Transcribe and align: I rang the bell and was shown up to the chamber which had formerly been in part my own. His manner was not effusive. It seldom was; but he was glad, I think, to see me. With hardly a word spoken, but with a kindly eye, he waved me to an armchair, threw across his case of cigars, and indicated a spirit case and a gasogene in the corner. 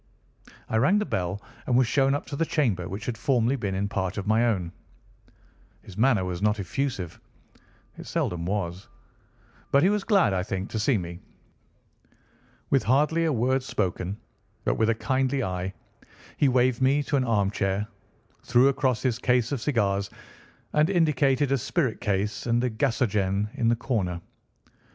I 0.67 0.77
rang 0.77 0.97
the 0.97 1.05
bell 1.05 1.39
and 1.67 1.77
was 1.77 1.85
shown 1.85 2.15
up 2.15 2.25
to 2.25 2.35
the 2.35 2.43
chamber 2.43 2.89
which 2.89 3.05
had 3.05 3.15
formerly 3.19 3.55
been 3.55 3.75
in 3.75 3.87
part 3.87 4.17
my 4.25 4.47
own. 4.47 4.71
His 5.83 5.95
manner 5.95 6.25
was 6.25 6.41
not 6.41 6.59
effusive. 6.59 7.21
It 7.99 8.07
seldom 8.07 8.47
was; 8.47 8.87
but 9.71 9.83
he 9.83 9.89
was 9.89 10.03
glad, 10.03 10.33
I 10.33 10.41
think, 10.41 10.71
to 10.71 10.79
see 10.79 10.97
me. 10.97 11.19
With 12.71 12.81
hardly 12.85 13.25
a 13.25 13.31
word 13.31 13.61
spoken, 13.61 14.17
but 14.65 14.73
with 14.73 14.89
a 14.89 14.95
kindly 14.95 15.43
eye, 15.43 15.71
he 16.35 16.49
waved 16.49 16.81
me 16.81 17.03
to 17.03 17.15
an 17.15 17.23
armchair, 17.23 17.85
threw 18.41 18.69
across 18.69 19.03
his 19.03 19.19
case 19.19 19.51
of 19.51 19.61
cigars, 19.61 20.09
and 20.73 20.89
indicated 20.89 21.51
a 21.51 21.59
spirit 21.59 22.01
case 22.01 22.47
and 22.47 22.63
a 22.63 22.71
gasogene 22.71 23.49
in 23.53 23.67
the 23.67 23.75
corner. 23.75 24.19